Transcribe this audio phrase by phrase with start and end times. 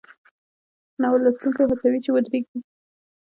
[1.01, 2.57] ناول لوستونکی هڅوي چې ودریږي.